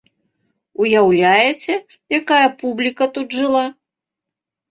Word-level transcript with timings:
Уяўляеце, 0.83 1.73
якая 2.19 2.47
публіка 2.63 3.05
тут 3.17 3.27
жыла? 3.41 3.61